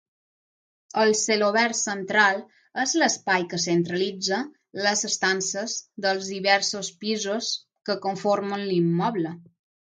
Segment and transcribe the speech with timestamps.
[1.01, 2.41] El celobert central
[2.85, 4.41] és l'espai que centralitza
[4.87, 5.77] les estances
[6.09, 7.55] dels diversos pisos
[7.89, 9.39] que conformen l'immoble.